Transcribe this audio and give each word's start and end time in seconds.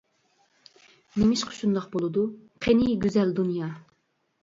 نېمىشقا 1.19 1.55
شۇنداق 1.59 1.87
بولىدۇ؟ 1.99 2.25
قېنى 2.67 2.91
گۈزەل 3.07 3.39
دۇنيا! 3.41 3.73